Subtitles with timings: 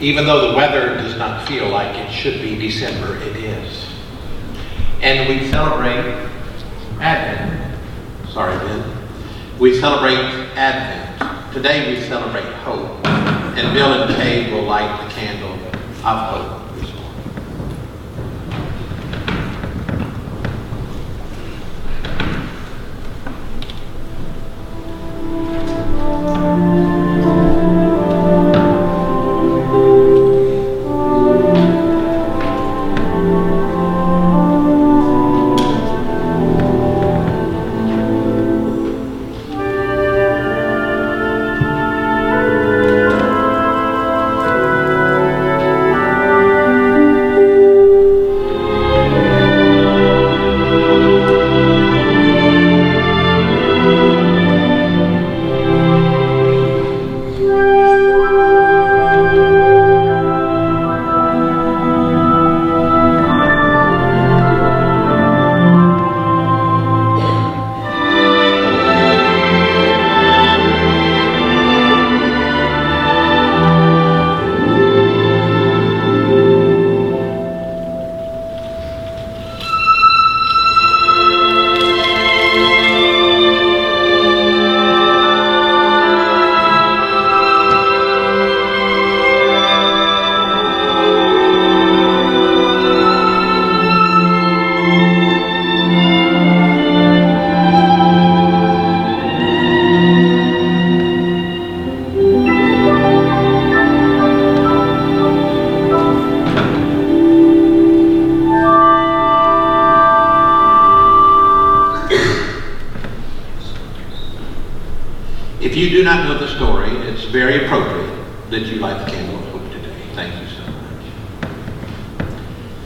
[0.00, 3.86] Even though the weather does not feel like it should be December, it is.
[5.02, 6.26] And we celebrate
[6.98, 7.78] Advent.
[8.30, 8.96] Sorry, Ben.
[9.58, 10.16] We celebrate
[10.56, 11.52] Advent.
[11.52, 13.06] Today we celebrate hope.
[13.06, 16.60] And Bill and Kay will light the candle of hope.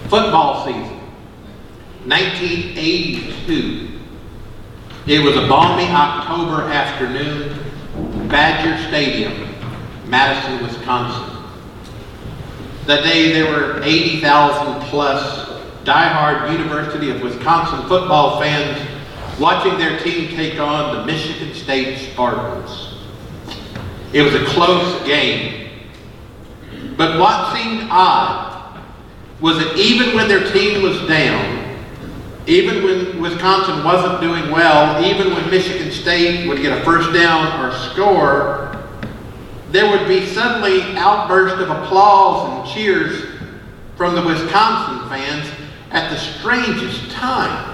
[0.08, 0.98] Football season,
[2.06, 4.00] 1982.
[5.06, 7.58] It was a balmy October afternoon,
[8.28, 9.54] Badger Stadium,
[10.08, 11.44] Madison, Wisconsin.
[12.86, 15.48] That day there were 80,000 plus
[15.84, 18.93] diehard University of Wisconsin football fans
[19.38, 22.94] watching their team take on the Michigan State Spartans.
[24.12, 25.70] It was a close game.
[26.96, 28.80] But what seemed odd
[29.40, 31.64] was that even when their team was down,
[32.46, 37.64] even when Wisconsin wasn't doing well, even when Michigan State would get a first down
[37.64, 38.84] or score,
[39.70, 43.24] there would be suddenly outbursts of applause and cheers
[43.96, 45.50] from the Wisconsin fans
[45.90, 47.73] at the strangest times.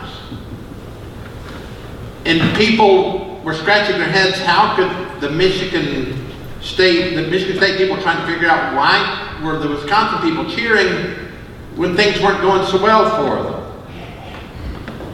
[2.25, 6.27] And people were scratching their heads, how could the Michigan
[6.61, 11.31] State, the Michigan State people trying to figure out why were the Wisconsin people cheering
[11.77, 13.61] when things weren't going so well for them.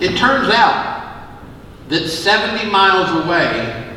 [0.00, 1.38] It turns out
[1.88, 3.96] that 70 miles away,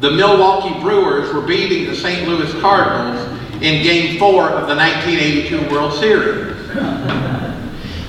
[0.00, 2.28] the Milwaukee Brewers were beating the St.
[2.28, 3.26] Louis Cardinals
[3.62, 7.41] in Game 4 of the 1982 World Series.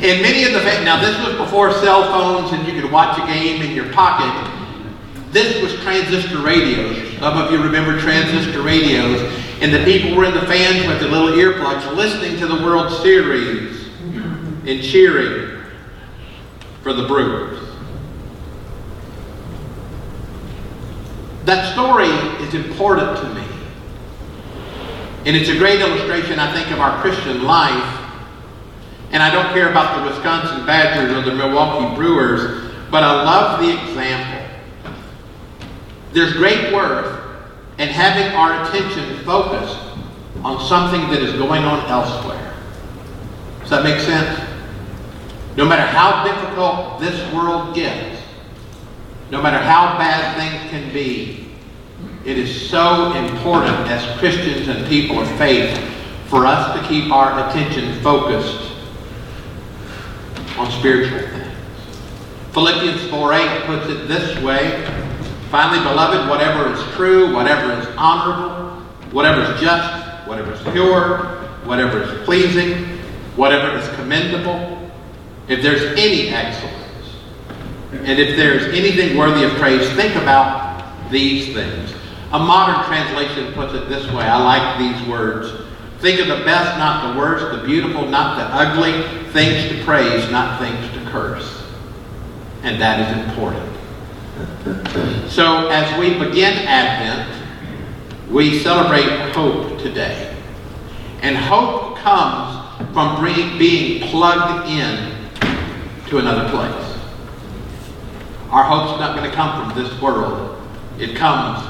[0.04, 3.26] And many of the now this was before cell phones and you could watch a
[3.26, 4.52] game in your pocket.
[5.32, 7.18] This was transistor radios.
[7.20, 9.22] Some of you remember transistor radios.
[9.62, 12.92] And the people were in the fans with the little earplugs listening to the World
[13.02, 13.88] Series
[14.68, 15.64] and cheering
[16.82, 17.66] for the Brewers.
[21.46, 22.10] That story
[22.46, 23.48] is important to me.
[25.26, 28.03] And it's a great illustration, I think, of our Christian life.
[29.14, 33.62] And I don't care about the Wisconsin Badgers or the Milwaukee Brewers, but I love
[33.62, 34.44] the example.
[36.14, 37.22] There's great worth
[37.78, 39.78] in having our attention focused
[40.44, 42.56] on something that is going on elsewhere.
[43.62, 44.50] Does that make sense?
[45.58, 48.20] No matter how difficult this world gets,
[49.30, 51.52] no matter how bad things can be,
[52.26, 55.78] it is so important as Christians and people of faith
[56.30, 58.73] for us to keep our attention focused
[60.58, 61.58] on spiritual things.
[62.52, 64.86] Philippians 4.8 puts it this way,
[65.54, 68.72] Finally, beloved, whatever is true, whatever is honorable,
[69.12, 71.18] whatever is just, whatever is pure,
[71.66, 72.98] whatever is pleasing,
[73.36, 74.92] whatever is commendable,
[75.48, 76.74] if there's any excellence,
[77.92, 81.94] and if there's anything worthy of praise, think about these things.
[82.32, 84.24] A modern translation puts it this way.
[84.24, 85.63] I like these words.
[86.04, 88.92] Think of the best, not the worst, the beautiful, not the ugly,
[89.32, 91.64] things to praise, not things to curse.
[92.62, 93.70] And that is important.
[95.32, 97.34] So as we begin Advent,
[98.30, 100.36] we celebrate hope today.
[101.22, 103.24] And hope comes from
[103.58, 105.30] being plugged in
[106.08, 107.00] to another place.
[108.50, 110.62] Our hope's not going to come from this world.
[111.00, 111.66] It comes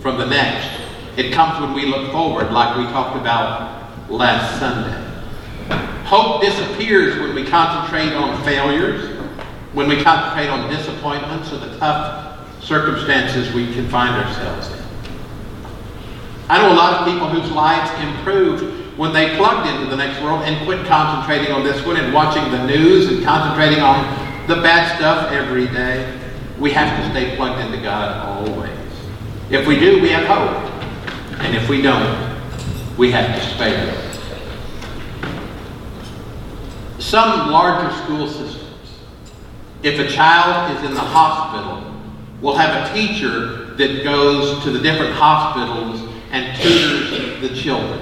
[0.00, 0.83] from the next.
[1.16, 5.00] It comes when we look forward, like we talked about last Sunday.
[6.04, 9.16] Hope disappears when we concentrate on failures,
[9.72, 14.84] when we concentrate on disappointments or the tough circumstances we can find ourselves in.
[16.48, 20.20] I know a lot of people whose lives improved when they plugged into the next
[20.20, 24.04] world and quit concentrating on this one and watching the news and concentrating on
[24.48, 26.20] the bad stuff every day.
[26.58, 28.70] We have to stay plugged into God always.
[29.50, 30.73] If we do, we have hope.
[31.44, 32.34] And if we don't,
[32.96, 33.94] we have to despair.
[36.98, 39.02] Some larger school systems,
[39.82, 41.92] if a child is in the hospital,
[42.40, 48.00] will have a teacher that goes to the different hospitals and tutors the children.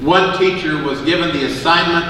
[0.00, 2.06] One teacher was given the assignment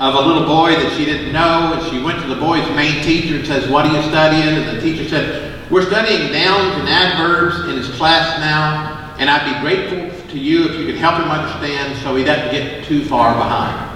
[0.00, 3.04] of a little boy that she didn't know, and she went to the boy's main
[3.04, 4.58] teacher and says, What are you studying?
[4.58, 9.54] And the teacher said, We're studying nouns and adverbs in his class now, and I'd
[9.54, 13.06] be grateful to you if you could help him understand so he doesn't get too
[13.06, 13.90] far behind.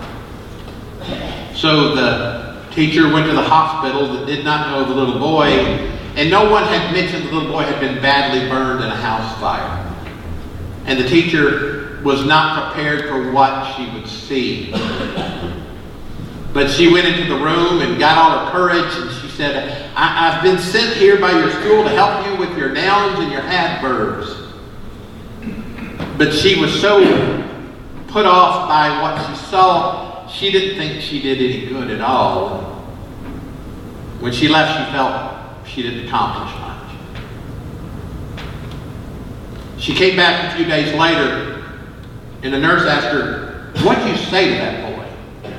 [1.55, 5.51] So the teacher went to the hospital that did not know the little boy,
[6.17, 9.39] and no one had mentioned the little boy had been badly burned in a house
[9.39, 9.85] fire.
[10.87, 14.71] And the teacher was not prepared for what she would see.
[16.55, 20.31] But she went into the room and got all her courage and she said, I-
[20.31, 23.43] have been sent here by your school to help you with your nouns and your
[23.43, 24.35] adverbs.
[26.17, 27.01] But she was so
[28.09, 32.75] put off by what she saw, she didn't think she did any good at all.
[34.21, 35.37] When she left, she felt
[35.67, 36.77] she didn't accomplish much.
[39.79, 41.63] She came back a few days later,
[42.43, 45.51] and the nurse asked her, What'd you say to that boy?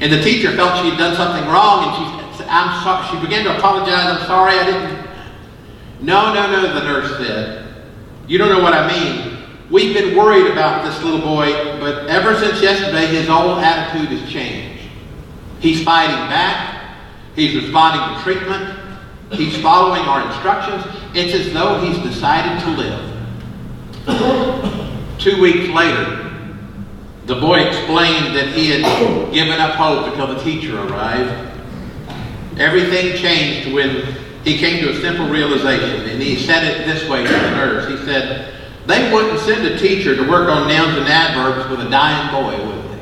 [0.00, 2.19] And the teacher felt she had done something wrong, and she
[2.50, 3.06] I'm sorry.
[3.08, 4.18] She began to apologize.
[4.18, 5.06] I'm sorry, I didn't.
[6.00, 7.84] No, no, no, the nurse said.
[8.26, 9.38] You don't know what I mean.
[9.70, 14.28] We've been worried about this little boy, but ever since yesterday, his whole attitude has
[14.28, 14.82] changed.
[15.60, 16.96] He's fighting back.
[17.36, 18.78] He's responding to treatment.
[19.32, 20.84] He's following our instructions.
[21.14, 23.06] It's as though he's decided to live.
[25.18, 26.34] Two weeks later,
[27.26, 31.49] the boy explained that he had given up hope until the teacher arrived.
[32.60, 34.14] Everything changed when
[34.44, 37.88] he came to a simple realization, and he said it this way to the nurse.
[37.88, 38.54] He said,
[38.86, 42.56] they wouldn't send a teacher to work on nouns and adverbs with a dying boy,
[42.66, 42.98] would they?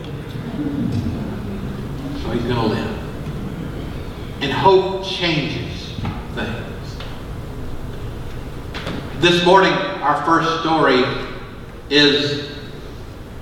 [2.22, 2.98] So he's going to live.
[4.42, 5.92] And hope changes
[6.34, 6.96] things.
[9.18, 11.02] This morning, our first story
[11.90, 12.48] is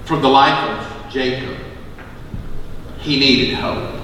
[0.07, 1.59] from the life of Jacob.
[3.01, 3.96] He needed hope.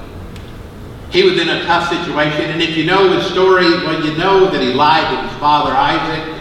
[1.12, 4.50] He was in a tough situation, and if you know his story, well, you know
[4.50, 6.40] that he lied to his father Isaac.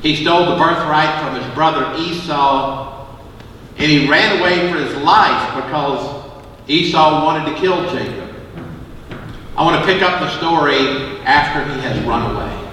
[0.00, 3.06] He stole the birthright from his brother Esau,
[3.76, 6.24] and he ran away for his life because
[6.66, 8.34] Esau wanted to kill Jacob.
[9.56, 12.70] I want to pick up the story after he has run away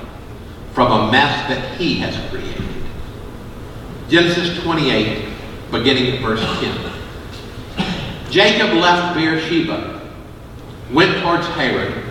[0.73, 2.63] from a mess that he has created.
[4.07, 5.33] Genesis 28,
[5.69, 6.91] beginning at verse 10.
[8.29, 9.92] Jacob left Beersheba,
[10.93, 12.03] went towards Haran,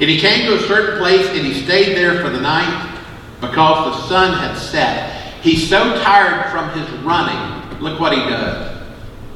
[0.00, 3.00] and he came to a certain place and he stayed there for the night
[3.40, 5.32] because the sun had set.
[5.40, 7.80] He's so tired from his running.
[7.80, 8.76] Look what he does.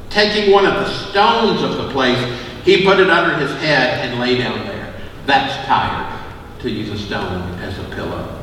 [0.09, 2.19] Taking one of the stones of the place,
[2.63, 4.93] he put it under his head and lay down there.
[5.25, 6.21] That's tired,
[6.59, 8.37] to use a stone as a pillow.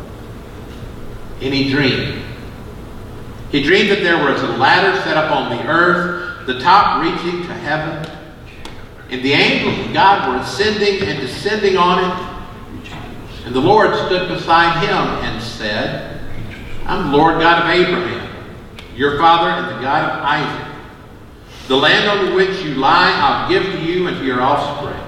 [1.41, 2.25] And he dreamed.
[3.51, 7.43] He dreamed that there was a ladder set up on the earth, the top reaching
[7.43, 8.11] to heaven,
[9.11, 12.39] and the angels of God were ascending and descending on it.
[13.47, 16.21] And the Lord stood beside him and said,
[16.85, 18.29] I'm the Lord God of Abraham,
[18.95, 20.67] your father, and the God of Isaac.
[21.69, 25.03] The land on which you lie I'll give to you and to your offspring.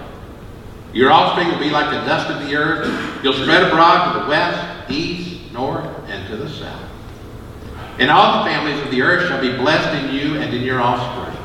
[0.94, 3.22] Your offspring will be like the dust of the earth.
[3.22, 6.88] You'll spread abroad to the west, east, north, and to the south.
[7.98, 10.80] And all the families of the earth shall be blessed in you and in your
[10.80, 11.36] offspring.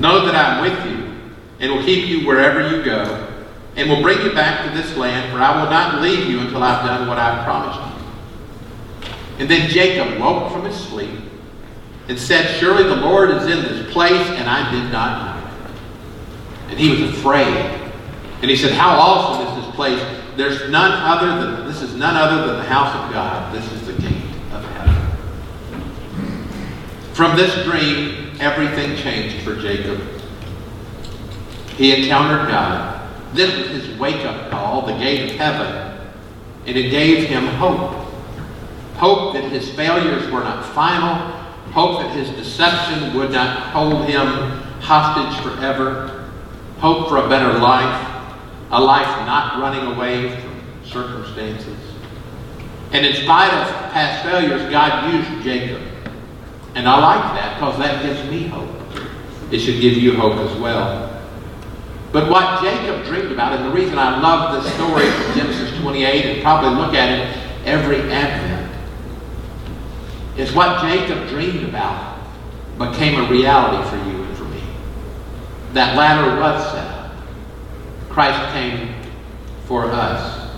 [0.00, 1.03] Know that I am with you
[1.64, 3.26] and will keep you wherever you go
[3.76, 6.62] and will bring you back to this land, for I will not leave you until
[6.62, 9.10] I've done what I've promised you.
[9.38, 11.18] And then Jacob woke from his sleep
[12.08, 16.70] and said, Surely the Lord is in this place, and I did not know it.
[16.70, 17.56] And he was afraid.
[18.42, 20.02] And he said, How awesome is this place?
[20.36, 23.54] There's none other than this is none other than the house of God.
[23.54, 24.94] This is the gate of heaven.
[27.14, 30.13] From this dream, everything changed for Jacob.
[31.76, 33.10] He encountered God.
[33.34, 35.98] This was his wake-up call, the gate of heaven,
[36.66, 37.90] and it gave him hope.
[38.96, 41.14] Hope that his failures were not final,
[41.72, 44.26] hope that his deception would not hold him
[44.80, 46.30] hostage forever,
[46.78, 48.24] hope for a better life,
[48.70, 51.76] a life not running away from circumstances.
[52.92, 55.82] And in spite of past failures, God used Jacob.
[56.76, 58.70] And I like that because that gives me hope.
[59.50, 61.13] It should give you hope as well.
[62.14, 66.24] But what Jacob dreamed about, and the reason I love this story from Genesis 28
[66.24, 68.72] and probably look at it every Advent,
[70.38, 72.20] is what Jacob dreamed about
[72.78, 74.62] became a reality for you and for me.
[75.72, 77.16] That ladder was set up.
[78.10, 78.94] Christ came
[79.64, 80.52] for us.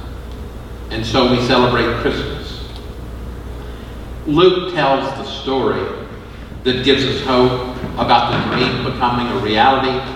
[0.90, 2.68] And so we celebrate Christmas.
[4.26, 6.04] Luke tells the story
[6.64, 10.15] that gives us hope about the dream becoming a reality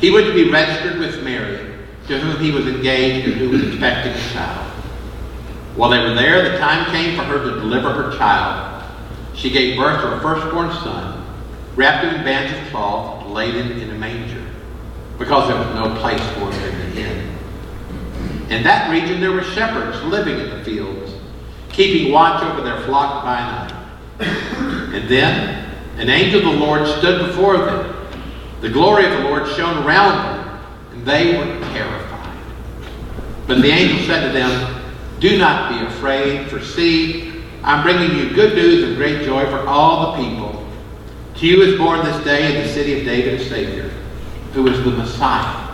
[0.00, 1.74] He to be registered with Mary,
[2.06, 4.66] to whom he was engaged and who was expecting a child.
[5.74, 8.84] While they were there, the time came for her to deliver her child.
[9.34, 11.24] She gave birth to her firstborn son,
[11.76, 14.44] wrapped him in bands of cloth, laid him in a manger,
[15.18, 17.38] because there was no place for him in the inn.
[18.50, 21.12] In that region there were shepherds living in the fields,
[21.70, 23.72] keeping watch over their flock by night.
[24.94, 27.97] And then an angel of the Lord stood before them.
[28.60, 30.60] The glory of the Lord shone around them,
[30.92, 32.36] and they were terrified.
[33.46, 34.82] But the angel said to them,
[35.20, 39.66] Do not be afraid, for see, I'm bringing you good news of great joy for
[39.66, 40.66] all the people.
[41.36, 43.90] To you is born this day in the city of David a Savior,
[44.54, 45.68] who is the Messiah,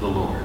[0.00, 0.44] the Lord.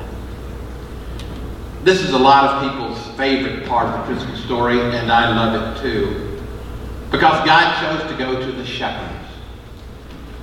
[1.84, 5.78] This is a lot of people's favorite part of the Christmas story, and I love
[5.78, 6.42] it too.
[7.12, 9.19] Because God chose to go to the shepherds.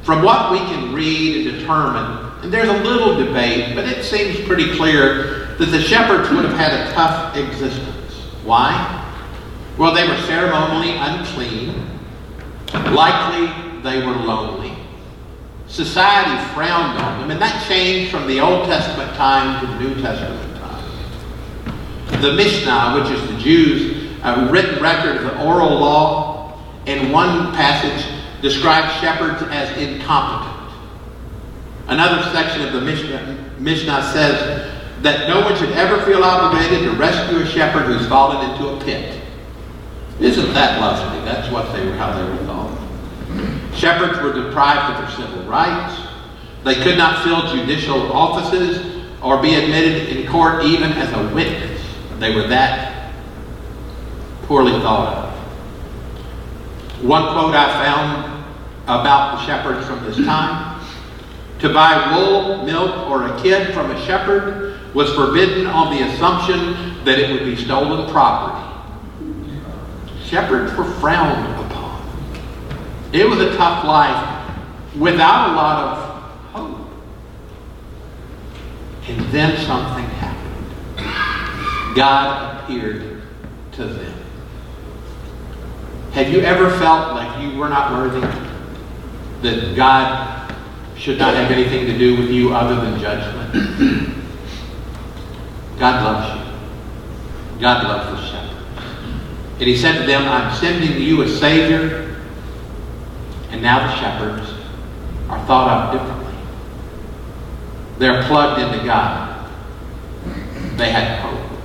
[0.06, 4.38] From what we can read and determine, and there's a little debate, but it seems
[4.46, 8.12] pretty clear that the shepherds would have had a tough existence.
[8.44, 9.02] Why?
[9.76, 11.90] Well, they were ceremonially unclean.
[12.94, 14.78] Likely they were lonely.
[15.66, 20.00] Society frowned on them, and that changed from the Old Testament time to the New
[20.00, 22.20] Testament time.
[22.20, 24.08] The Mishnah, which is the Jews'
[24.52, 28.06] written record of the oral law, in one passage
[28.46, 30.72] describes shepherds as incompetent.
[31.88, 34.72] Another section of the Mishnah, Mishnah says
[35.02, 38.84] that no one should ever feel obligated to rescue a shepherd who's fallen into a
[38.84, 39.20] pit.
[40.20, 41.24] Isn't that lovely?
[41.24, 43.74] That's what they were, how they were thought.
[43.74, 46.00] Shepherds were deprived of their civil rights.
[46.62, 51.82] They could not fill judicial offices or be admitted in court even as a witness.
[52.20, 53.12] They were that
[54.42, 55.26] poorly thought of.
[57.04, 58.35] One quote I found
[58.86, 60.80] about the shepherds from this time.
[61.60, 67.04] To buy wool, milk, or a kid from a shepherd was forbidden on the assumption
[67.04, 68.62] that it would be stolen property.
[70.24, 72.02] Shepherds were frowned upon.
[73.12, 74.56] It was a tough life
[74.96, 75.98] without a lot of
[76.52, 76.88] hope.
[79.08, 81.96] And then something happened.
[81.96, 83.22] God appeared
[83.72, 84.14] to them.
[86.12, 88.45] Have you ever felt like you were not worthy?
[89.42, 90.54] That God
[90.96, 94.14] should not have anything to do with you other than judgment?
[95.78, 97.60] God loves you.
[97.60, 98.46] God loves the shepherds.
[99.58, 102.16] And he said to them, I'm sending you a Savior.
[103.50, 104.50] And now the shepherds
[105.28, 106.34] are thought of differently.
[107.98, 109.50] They're plugged into God.
[110.76, 111.58] They had hope.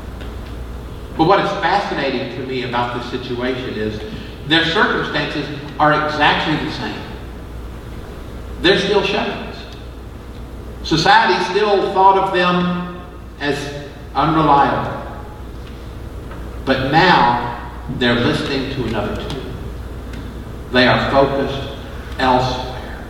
[1.17, 3.99] But what is fascinating to me about this situation is
[4.47, 5.45] their circumstances
[5.77, 7.10] are exactly the same.
[8.61, 9.57] They're still shepherds.
[10.83, 13.01] Society still thought of them
[13.39, 14.99] as unreliable.
[16.65, 19.53] But now they're listening to another tune.
[20.71, 21.77] They are focused
[22.19, 23.05] elsewhere.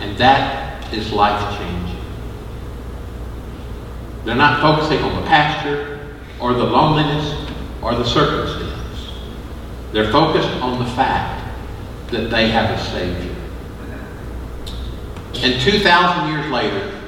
[0.00, 1.96] And that is life changing.
[4.24, 5.98] They're not focusing on the pasture
[6.40, 7.50] or the loneliness
[7.82, 9.12] or the circumstance.
[9.92, 11.44] They're focused on the fact
[12.10, 13.37] that they have a Savior.
[15.42, 17.00] And 2,000 years later,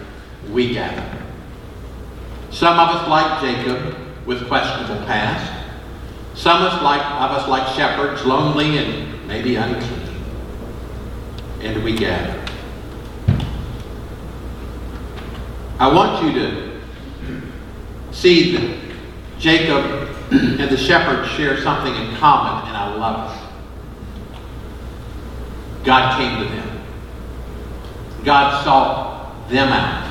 [0.51, 1.05] we gather.
[2.51, 3.97] Some of us like Jacob
[4.27, 5.51] with questionable past.
[6.35, 10.01] Some of us like, of us like shepherds, lonely and maybe unclean.
[11.61, 12.39] And we gather.
[15.79, 16.81] I want you to
[18.13, 18.79] see that
[19.39, 23.41] Jacob and the shepherds share something in common, and I love it.
[25.85, 26.70] God came to them.
[28.25, 30.07] God sought them out.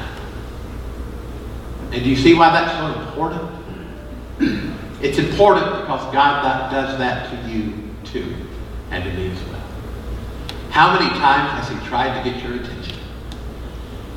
[1.91, 3.49] And do you see why that's so important?
[5.01, 7.73] It's important because God does that to you
[8.03, 8.35] too,
[8.91, 9.63] and to me as well.
[10.71, 12.97] How many times has He tried to get your attention?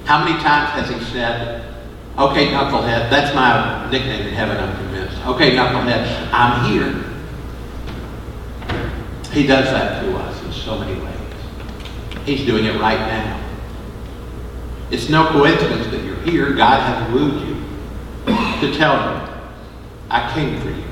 [0.05, 1.73] How many times has He said,
[2.19, 5.25] Okay, knucklehead, that's my nickname in heaven, I'm convinced.
[5.25, 7.05] Okay, knucklehead, I'm here.
[9.33, 11.17] He does that to us in so many ways.
[12.27, 13.42] He's doing it right now.
[14.93, 16.53] It's no coincidence that you're here.
[16.53, 17.55] God has wooed you
[18.61, 19.33] to tell you,
[20.11, 20.85] I came for you.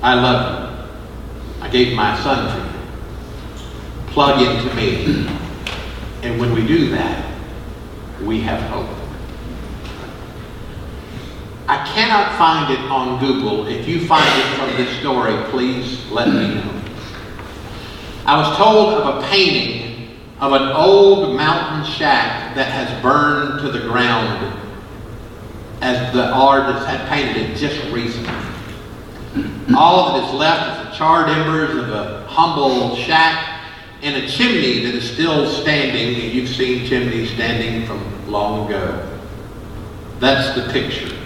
[0.00, 1.64] I love you.
[1.64, 4.12] I gave my son for you.
[4.12, 5.26] Plug into me.
[6.22, 7.34] And when we do that,
[8.22, 8.96] we have hope.
[11.66, 13.66] I cannot find it on Google.
[13.66, 16.82] If you find it from this story, please let me know.
[18.24, 19.81] I was told of a painting
[20.42, 24.58] of an old mountain shack that has burned to the ground
[25.80, 28.34] as the artist had painted it just recently.
[29.76, 33.70] All that is left is the charred embers of a humble shack
[34.02, 36.16] and a chimney that is still standing.
[36.34, 39.20] You've seen chimneys standing from long ago.
[40.18, 41.16] That's the picture.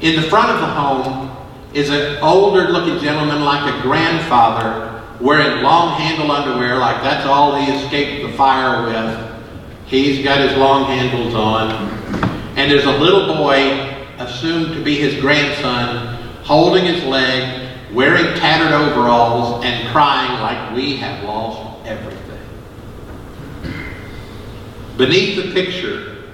[0.00, 1.36] In the front of the home
[1.74, 4.91] is an older looking gentleman like a grandfather
[5.22, 9.32] wearing long handle underwear like that's all he escaped the fire with.
[9.86, 11.70] He's got his long handles on.
[12.56, 18.72] And there's a little boy, assumed to be his grandson, holding his leg, wearing tattered
[18.72, 22.18] overalls, and crying like we have lost everything.
[24.96, 26.24] Beneath the picture,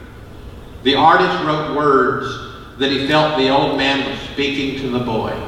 [0.83, 5.39] the artist wrote words that he felt the old man was speaking to the boy.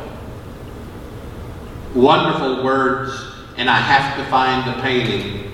[1.94, 3.29] Wonderful words
[3.60, 5.52] and I have to find the painting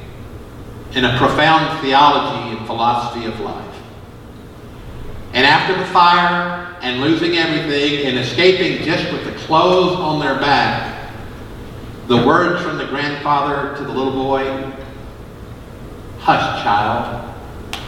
[0.93, 3.77] in a profound theology and philosophy of life.
[5.33, 10.39] And after the fire and losing everything and escaping just with the clothes on their
[10.39, 11.11] back,
[12.07, 14.73] the words from the grandfather to the little boy,
[16.21, 17.35] Hush, child,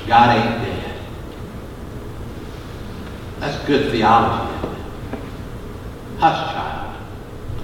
[0.09, 1.01] God ain't dead.
[3.39, 4.69] That's good theology,
[6.19, 6.97] Hush, child,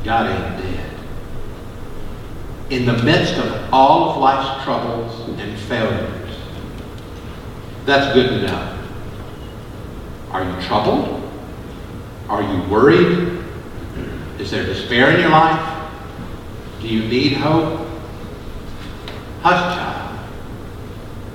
[0.05, 0.93] God ain't dead
[2.70, 6.37] in the midst of all of life's troubles and failures.
[7.85, 8.79] That's good know.
[10.31, 11.31] Are you troubled?
[12.29, 13.44] Are you worried?
[14.38, 15.90] Is there despair in your life?
[16.81, 17.87] Do you need hope?
[19.42, 20.18] Hush, child.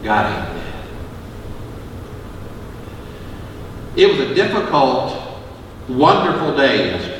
[0.04, 0.86] God ain't dead.
[3.96, 5.16] It was a difficult,
[5.88, 7.20] wonderful day yesterday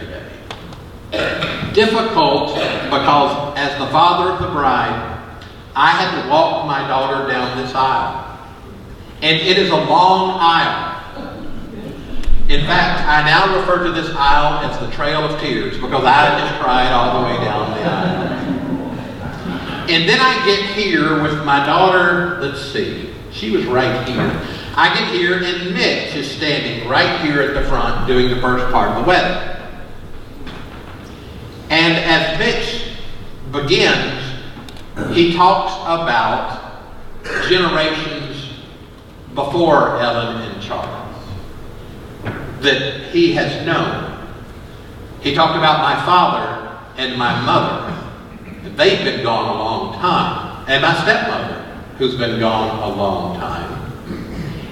[1.74, 2.56] difficult
[2.90, 5.20] because as the father of the bride,
[5.76, 8.40] I had to walk my daughter down this aisle.
[9.22, 10.96] And it is a long aisle.
[12.48, 16.40] In fact, I now refer to this aisle as the Trail of Tears because I
[16.40, 18.30] just cried all the way down the aisle.
[19.90, 24.42] And then I get here with my daughter, let's see, she was right here.
[24.76, 28.72] I get here and Mitch is standing right here at the front doing the first
[28.72, 29.58] part of the wedding.
[31.70, 32.90] And as Mitch
[33.70, 34.24] begins,
[35.14, 36.82] he talks about
[37.48, 38.50] generations
[39.36, 41.16] before Ellen and Charles
[42.62, 44.28] that he has known.
[45.22, 47.96] He talked about my father and my mother.
[48.76, 50.66] They've been gone a long time.
[50.68, 51.62] And my stepmother,
[51.98, 53.76] who's been gone a long time.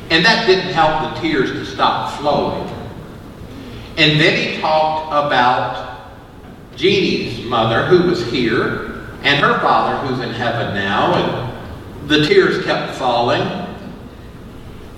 [0.09, 2.67] And that didn't help the tears to stop flowing.
[3.97, 5.87] And then he talked about
[6.77, 8.86] Jeannie's mother, who was here,
[9.23, 13.41] and her father, who's in heaven now, and the tears kept falling.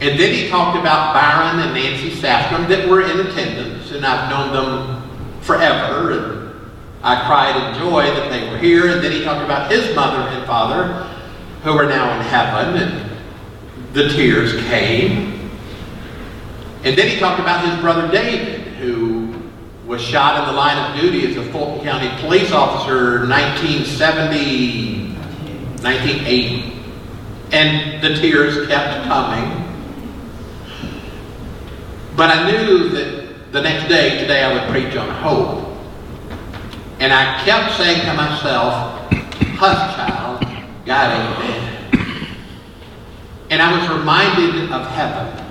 [0.01, 4.29] And then he talked about Byron and Nancy Safram that were in attendance, and I've
[4.29, 6.71] known them forever, and
[7.03, 8.89] I cried in joy that they were here.
[8.91, 11.07] And then he talked about his mother and father,
[11.63, 13.09] who are now in heaven, and
[13.93, 15.49] the tears came.
[16.83, 18.58] And then he talked about his brother David,
[19.89, 25.15] was shot in the line of duty as a Fulton County police officer 1970,
[25.81, 26.73] 1980.
[27.51, 29.65] And the tears kept coming.
[32.15, 35.75] But I knew that the next day, today, I would preach on hope.
[36.99, 39.11] And I kept saying to myself,
[39.57, 40.41] hush, child,
[40.85, 42.37] God ain't dead.
[43.49, 45.45] And I was reminded of heaven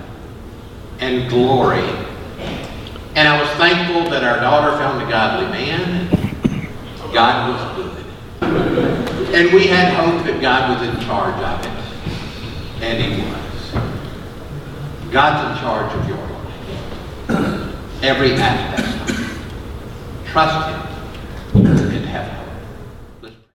[1.00, 2.07] and glory.
[3.18, 6.08] And I was thankful that our daughter found a godly man.
[7.12, 9.34] God was good.
[9.34, 12.80] And we had hope that God was in charge of it.
[12.80, 15.10] And he was.
[15.10, 18.04] God's in charge of your life.
[18.04, 18.86] Every aspect.
[20.26, 20.87] Trust him.